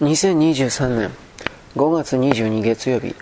[0.00, 1.10] 2023年
[1.76, 3.14] 5月22月曜日。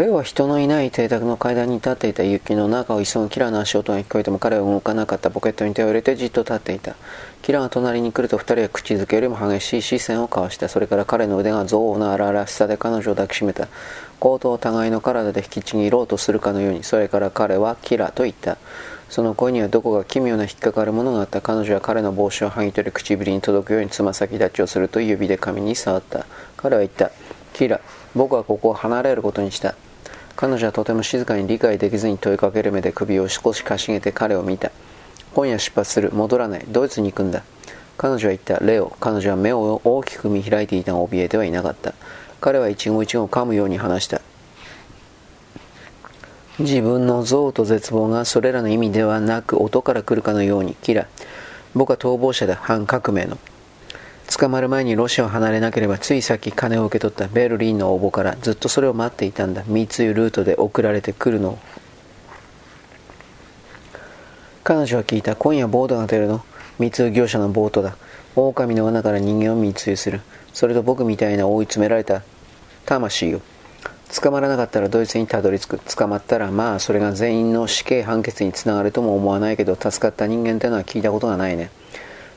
[0.00, 6.96] レオは人のいない邸宅の階段に立っていた雪の中を急ぐキラーの足音が聞こえても彼は動かなかったポケットに手を入れてじっと立っていた。
[7.42, 10.70] キラが隣に来ると二人は口づけよりも激しい視線を交わした。
[10.70, 13.68] それから彼の腕が憎悪の荒々しさで彼女を抱きしめた。
[14.20, 18.56] コートを互いの体で引きちぎろうとするかのようにそれから彼はキラと言った。
[19.10, 26.24] その声にはどこか奇妙な引っかかるものがあった彼女は彼の帽子を剥ぎ取り唇に届くようにつま先立ちをすると指で髪に触った。
[26.56, 27.10] 彼は言った。
[27.52, 27.82] キラ
[28.14, 29.74] 僕はここを離れることにした。
[30.40, 34.72] 彼女はとても静かに理解できずに問いかける目で首を少しかしげて彼を見た。
[35.34, 36.12] 今夜出発する。
[36.14, 36.64] 戻らない。
[36.66, 37.42] ドイツに行くんだ。
[37.98, 38.58] 彼女は言った。
[38.64, 38.88] レオ。
[39.00, 41.92] 彼女は目を大きく見開いていたが怯えてはいなかった。
[42.40, 44.22] 彼は一語一語噛むように話した。
[46.58, 51.06] 自分の憎悪と絶望がそれらの意味ではなく音から来るかのようにキラ。
[51.74, 52.56] 僕は逃亡者だ。
[52.56, 53.36] 反革命の。
[54.30, 59.64] 捕まる前にロシアを離れなければついさっき金を受け取ったベルリンの応募からずっとそれを待っていたんだ。
[59.66, 61.50] 密輸ルートで送られてくるの。
[61.50, 61.58] を
[64.62, 66.44] 彼女は聞いた今夜ボートが出るの。
[66.78, 67.96] 密輸業者のボートだ。
[68.36, 70.20] 狼の罠から人間を密輸する。
[70.52, 72.22] それと僕みたいな追い詰められた。
[72.86, 73.40] 魂よ
[74.14, 75.78] 捕まらなかったらドイツにたどり着く。
[75.78, 81.70] 捕まったらまあそれが全員の死刑判決につながるとも思わないけど助かった人間ってのは聞いたことがないね。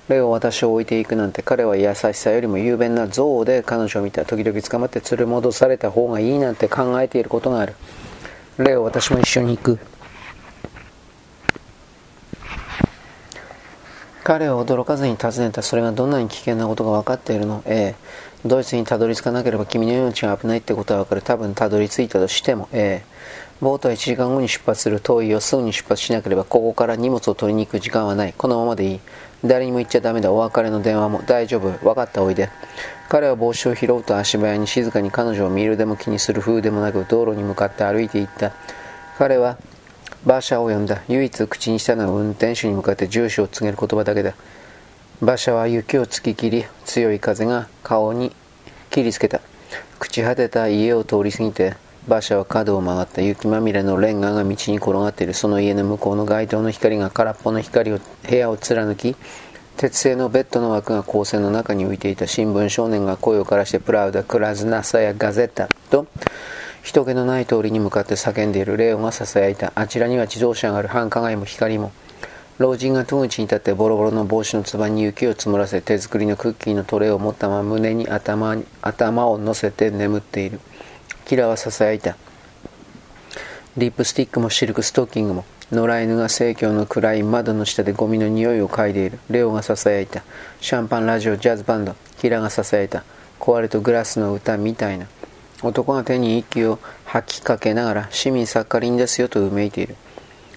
[0.09, 7.75] レオ私を置いていくなんて彼は優しさよりも雄弁な憎悪で彼女を見た時々捕まって連れ戻された方がいいなんて考えていることがある。
[8.57, 9.79] レオ私も一緒に行く。
[14.25, 15.61] 彼を驚かずに尋ねた。
[15.61, 17.61] それがどんなに危険なことが分かっているの？
[17.65, 18.47] ええ。
[18.47, 21.21] ドイツにたどり着かなければ君の命が危ないってことは分かる。
[21.21, 22.69] 多分たどり着いたとしても。
[22.71, 23.13] ええ。
[23.61, 24.99] ボートは1時間後に出発する。
[24.99, 25.39] 遠いよ。
[25.39, 26.43] すぐに出発しなければ。
[26.43, 28.33] ここから荷物を取りに行く時間はない。
[28.37, 28.99] このままでいい。
[29.45, 30.31] 誰にも言っちゃダメだ。
[30.31, 31.21] お別れの電話も。
[31.23, 31.71] 大丈夫。
[31.71, 32.49] 分かったおいで。
[33.09, 38.53] 彼は帽子を拾うと足早に静かに彼女を見るでも気にする風でもなく道路に向かって歩いていった。
[39.17, 39.57] 彼は
[40.25, 41.03] 馬車を呼んだ。
[41.09, 44.33] 唯一口にしたのは運転手に向かって住所を告げる言葉だけだ。
[45.21, 48.33] 馬車は雪を突き切り強い風が顔に
[48.89, 49.41] 切りつけた。
[49.99, 57.99] 朽ち果てた家を通り過ぎて馬車は角を曲がった雪まみれのレンガが道に転がっているその家の向こうの街灯の光が空っぽの光を
[58.29, 59.15] 部屋を貫き
[59.77, 66.05] 鉄製のベッドの枠が光線の中に浮いていた新聞少年が声を枯らしてプラウダ、クラズナサやガゼッタと
[66.81, 71.93] 人気のない通りに向かって叫んでいるレオンが囁いたあちらには自動車がある繁華街も光も
[72.57, 80.59] 老人が戸口に立ってボロボロの帽子のつばに雪を積もらせ手作りのクッキーのトレーを持ったまま胸に頭に頭を乗せて眠っている
[81.25, 82.17] キラは囁いた。
[83.77, 89.19] リップスティックもシルクストッキングも野良犬が生協の暗い窓の下でゴミの匂いを嗅いでいる。
[89.29, 90.21] レオが囁いた。
[90.59, 91.95] シャンパンラジオジャズバンド。
[92.19, 93.03] キラが囁いた。
[93.39, 95.07] 壊れとグラスの歌みたいな。
[95.63, 99.95] 男が手に息を吐きかけながら市民サッカリンですよとうめいている。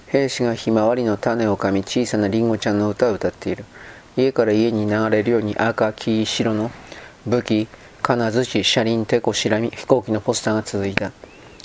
[0.09, 3.65] 兵士がひまわりの種を噛み小さなリンゴちゃんの歌を歌っている。
[4.17, 6.73] 家から家に流れるように赤黄白の
[7.27, 7.69] 武器
[8.07, 11.11] 金槌車輪テコシラミ飛行機のポスターが続いた。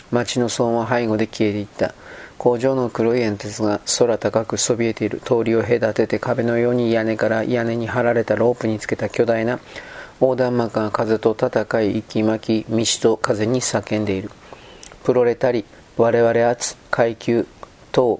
[0.09, 1.93] 街の騒音は背後で消えていった。
[2.39, 9.59] 工場の黒い煙突が空高くそびえている通りを隔てて壁のように屋根から屋根に張られたロープにつけた巨大な
[10.19, 14.31] 横断幕が風と戦い息巻き道と風に叫んでいる。
[15.03, 15.63] プロレタリ
[15.95, 17.45] 我々圧階級
[17.91, 18.19] 等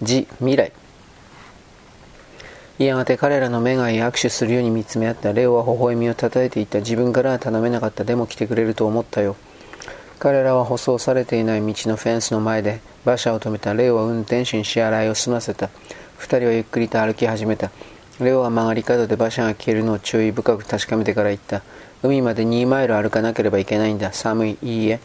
[0.00, 0.72] 自未来。
[2.86, 9.36] やがて彼らの目が握手するように見つめ合ったレオは微笑みをたたえていった自分からは頼めなかったでも来てくれると思ったよ。
[10.18, 15.68] 彼らは舗装されていない道のフェンスの前で馬車を止めたレオは運転手に支払いを済ませた。
[16.16, 17.70] 二人はゆっくりと歩き始めた。
[18.20, 21.62] レオは曲がり角で馬車が消えるのを注意深く確かめてから言った。
[22.02, 24.12] 海まで2マイル歩かなければいけないんだ。
[24.12, 25.00] 寒いいいえ。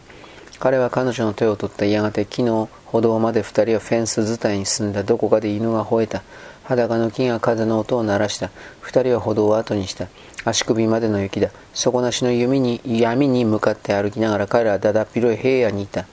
[0.58, 5.04] 彼は彼女の手を取ったやがて木の歩道まで二人はフェンス伝いに進んだ。
[5.04, 6.22] どこかで犬が吠えた。
[6.64, 8.50] 裸の木が風の音を鳴らした。
[8.80, 10.08] 二人は歩道を後にした。
[10.44, 11.50] 足首までの雪だ。
[11.74, 16.06] 底なしの弓に闇に向かって歩きながら彼らはだだっ広い平野にいた。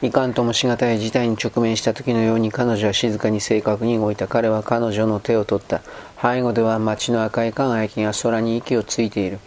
[0.00, 4.26] いかんともしがたい事態に直面した時のように彼女は静かに正確に動いた。
[4.26, 5.82] 彼は彼女の手を取った。
[6.20, 9.38] 背後では街の赤い輝きが空に息をついている。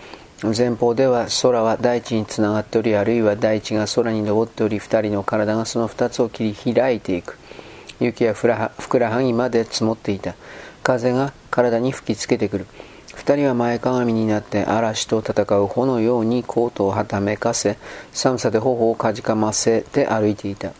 [0.43, 7.37] 前方では空は大地につながっておりあるいは大地が空に登っており二人の体がその二つを切り開いていく。
[7.99, 10.33] 雪はふくらはぎまで積もっていた。
[10.81, 12.65] 風が体に吹きつけてくる。
[13.13, 17.77] 二人は前かがみになって嵐と戦う穂のようにコートをはためかせ
[18.11, 20.71] 寒さで頬をかじかませて歩いていた。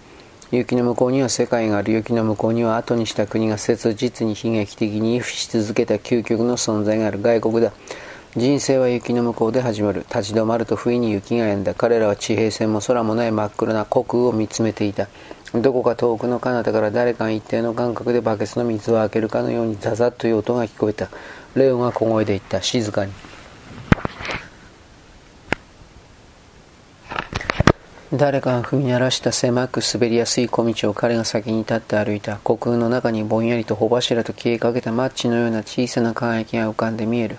[0.49, 1.91] 雪の向こうには世界がある。
[1.91, 7.21] 雪の向こうには後にした国が切実に悲劇的に付し続けた究極の存在がある。
[7.21, 7.71] 外国だ。
[8.37, 10.05] 人生は雪の向こうで始まる。
[10.07, 11.73] 立ち止まると不意に雪が止んだ。
[11.73, 15.09] 彼らは地平線も空もない真っ黒な虚空を見つめていた。
[15.53, 21.09] どこか遠くの彼方から誰かが一定の感覚でバケツの水を開けるかのようにザザッという音が聞こえた。
[21.55, 22.61] レオンが小声で言った。
[22.61, 23.11] 静かに。
[28.13, 32.39] 誰かが踏み鳴らした狭く滑りやすい小道を彼が先に立って歩いた。
[32.45, 37.37] 虚空の中にぼんやりと穂柱と消えかけたマッチのような小さな輝きが浮かんで見える。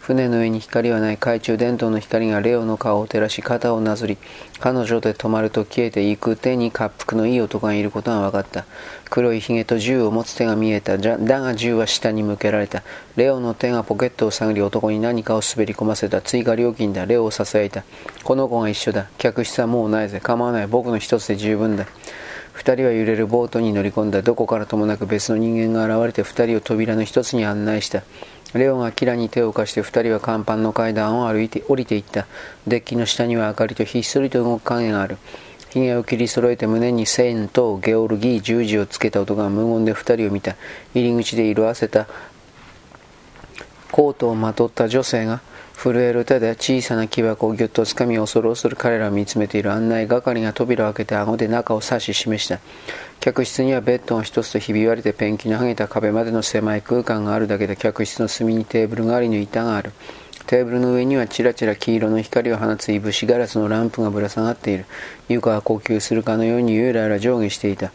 [0.00, 4.16] 船の上に光はない懐中電灯の光がレオの顔を照らし肩をなぞり
[4.58, 8.64] 彼女で止まると消えていく手に滑腹のいい男がいることが分かった。
[9.10, 10.96] 黒いひげと銃を持つ手が見えた。
[10.98, 12.82] だが銃は下に向けられた。
[13.16, 16.20] レオの手がポケットを探り男に何かを滑り込ませた。
[16.22, 17.06] 追加料金だ。
[17.06, 17.84] レオを囁いた。
[18.24, 19.08] この子が一緒だ。
[19.18, 20.20] 客室はもうないぜ。
[20.20, 20.66] 構わない。
[20.66, 21.86] 僕の一つで十分だ。
[22.52, 24.22] 二人は揺れるボートに乗り込んだ。
[24.22, 28.02] どこからともなく別の人間が現れて二人を扉の一つに案内した。
[28.54, 32.26] レオがキラに手を貸して二人は甲板の階段を歩いて降りていった。
[32.66, 35.18] デッキの下には明かりとひっそりと動く影がある。
[35.70, 40.56] 髭を切り揃えて胸に線とゲオルギー十字をつけた男が無言で二人を見た。
[40.94, 42.08] 入り口で色あせた
[43.92, 45.40] コートをまとった女性が
[45.82, 52.60] 震える手で小さな木箱をぎゅっとつかみ恐る恐る彼らを見つめている案内係が扉を開けて顎で中を指し示した。
[53.18, 59.92] 客室にはベッドが一つとひび割れてペンキの剥げた壁までの狭い空間があるだけで客室の隅にテーブル代わりの板がある。
[60.46, 64.84] テーブルの上にはちらちら黄色の光を放ついぶしガラスのランプがぶら下がっている。
[65.30, 67.90] 床は呼吸するかのようにゆらゆら上下していた。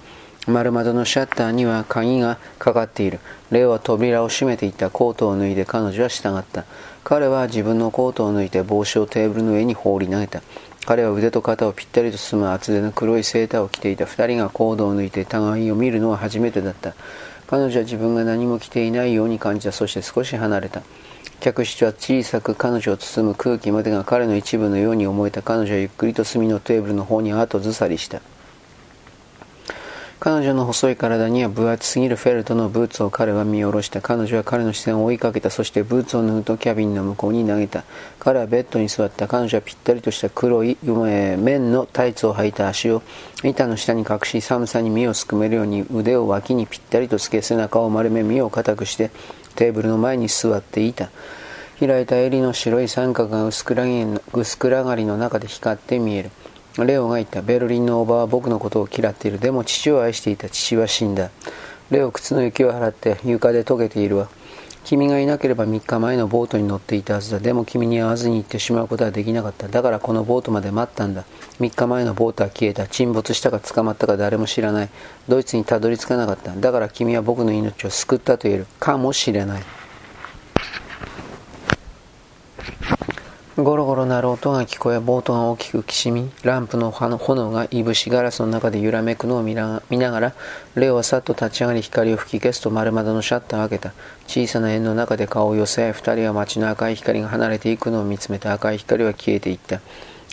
[0.48, 3.20] 丸窓のシャッターには鍵がかかっている。
[3.50, 6.66] レオは扉を閉めていったコートを脱いで彼女は従った。
[7.04, 10.44] 彼は自分のコートを抜いて帽子をテーブルの上に放り投げた。
[10.86, 16.94] 彼は腕と肩をぴったりと包む厚手の黒いセーターを着ていた二人がコードを抜いて互いを見るのは初めてだった。
[17.48, 19.72] 彼女は自分が何も着ていないように感じた。
[19.72, 20.84] そして少し離れた。
[21.40, 28.22] 客室は小さく彼女を包む空気までが彼の一部のように思えた彼女はゆっくりと隅のテーブルの方に後ずさりした。
[30.26, 34.02] 彼女の細い体には分厚すぎるフェルトのブーツを彼は見下ろした。
[34.02, 35.52] 彼女は彼の視線を追いかけた。
[35.52, 37.84] そしてブーツを脱ぐとキャビンの向こうに投げた。
[38.18, 39.28] 彼はベッドに座った。
[39.28, 43.04] 彼女はぴったりとした黒い、え綿のタイツを履いた足を
[43.44, 49.12] 板の下に隠し寒さに身をすくめるように腕を脇にぴったりとつけ背中を丸め身を固くして
[49.54, 51.12] テーブルの前に座っていた。
[51.80, 56.32] 開いた襟の白い三角が薄暗がりの中で光って見える。
[56.84, 57.42] レオが言った。
[57.42, 59.40] ベルリンのおばは僕のことを嫌っている。
[59.40, 60.50] でも父を愛していた。
[60.50, 61.30] 父は死んだ。
[61.92, 64.28] レオ、靴の雪を払って床で溶けているわ。
[64.84, 67.40] 君がいなければ3日前のボートに乗っていたはずだ。
[67.40, 69.68] でも君に会わずに行ってしまうことはできなかった。
[69.68, 71.26] だからこのボートまで待ったんだ。
[71.60, 72.88] 3日前のボートは消えた。
[72.88, 74.90] 沈没したか捕まったか誰も知らない。
[75.28, 76.54] ドイツにたどり着かなかった。
[76.56, 78.68] だから君は僕の命を救ったと言える。
[78.80, 79.64] かもしれない。
[83.58, 90.34] ゴロゴロ鳴る音が聞こえ、ボートが大きくきしみ、ランプの炎がいぶしガラスの中で揺らめくのを見ながら、
[90.76, 93.94] レオはさっと立ち上がり光を吹き消すと丸窓のシャッターを開けた。
[94.28, 99.80] 小さな円の中で顔を寄せ合い、二人は街の赤い光が離れていくのを見つめた赤い光は消えていった。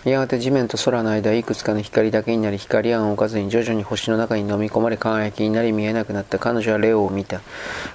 [0.04, 7.40] やがて地面と空の間いくつかの光だけになり光案を置かずに徐々に星の中に飲み込まれ輝きになり見えなくなった彼女はレオを見た。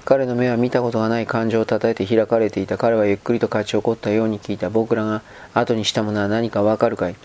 [0.06, 5.22] 彼の目は見たことがない感情をたたえて開かれていた彼はゆっくりと勝ち起こったように聞いた僕らが
[5.52, 7.16] 後にしたものは何かわかるかい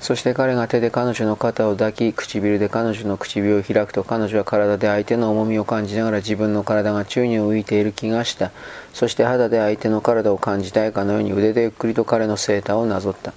[0.00, 8.52] そして彼が手で彼女の肩を抱き唇で彼女の唇を開くと彼女は体で相手の重みを感じながら自分の体が宙に浮いている気がした。
[8.92, 13.32] そして肌で相手の体を感じたいかのように腕でゆっくりと彼のセーターをなぞった。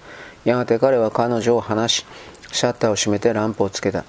[0.46, 2.06] やがて彼は彼女を離し、
[2.52, 4.06] シャッターを閉めてランプをつけた。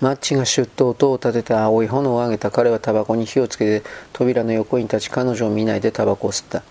[0.00, 6.62] マッチがシュッと音を立てて青い炎を上げた彼はタバコに火をつけて扉の横に立ち彼女を見ないでタバコを吸った。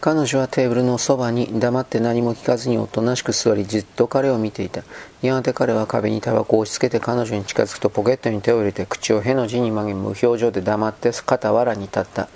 [0.00, 4.82] 彼女はテーブルのそばに黙って何も聞かずにおとなしく座りじっと彼を見ていた。
[5.20, 12.28] やがて彼は壁にタバコを押し付けて彼女に近づくとポケットに手を入れて口をへの字に曲げ無表情で黙って傍らに立った。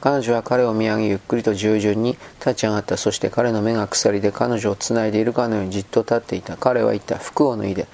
[0.00, 2.96] 彼女は彼を見上げゆっくりと従順に立ち上がった。
[2.96, 6.56] そして彼の目が鎖で彼女をつないでいるかのようにじっと立っていた。
[6.56, 7.16] 彼は言った。
[7.16, 7.86] 服を脱いで。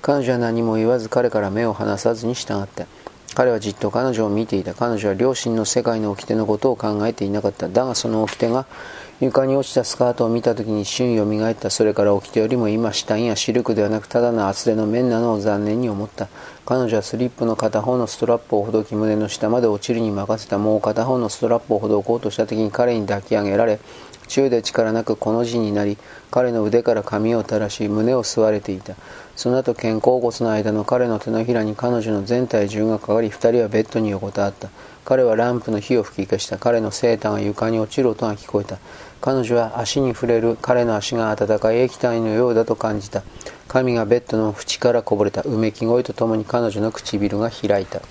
[0.00, 2.86] 彼女は何も言わず彼から目を離さずに従った。
[3.34, 4.74] 彼はじっと彼女を見ていた。
[4.74, 7.68] 彼女は両親の世界の掟のことを考えていなかった。
[7.68, 8.66] だがその掟が
[9.20, 11.70] 床に落ちたスカートを見た時に一瞬蘇った。
[11.70, 16.28] それから起きてよりも今下やシルクではなくただの厚手の面なのを残念に思った。
[16.64, 23.80] 彼女はスリップの片方のストラップをほどき胸の下まで落ちるに任せたもう片方のストラップをほどこうとした時に彼に抱き上げられ
[24.28, 25.98] 中で力なくこの字になり
[26.30, 28.94] 彼の腕から髪を垂らし胸を吸われていた。
[29.34, 34.68] その後肩甲骨の間の彼の手のひらに彼女の全体重がかかり二人はベッドに横たわった。
[35.04, 36.58] 彼はランプの火を吹き消した。
[36.58, 38.78] 彼のセーターが床に落ちる音が聞こえた。
[39.20, 40.58] 彼女は足に触れる。
[40.60, 43.22] 彼の足が温かい液体のようだと感じた。
[43.68, 45.42] 髪がベッドの縁からこぼれた。
[45.42, 48.02] うめき声とともに彼女の唇が開いた。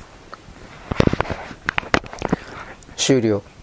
[2.95, 3.56] 終了。